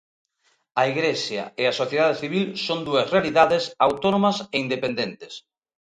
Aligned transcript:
A 0.81 0.83
Igrexa 0.91 1.43
e 1.61 1.63
a 1.67 1.77
sociedade 1.81 2.19
civil 2.21 2.45
son 2.65 2.79
dúas 2.87 3.09
realidades 3.15 3.63
autónomas 3.87 4.37
e 4.53 4.55
independentes. 4.65 5.33